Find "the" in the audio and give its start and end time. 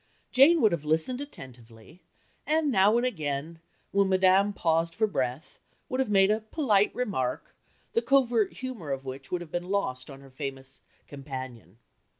7.93-8.01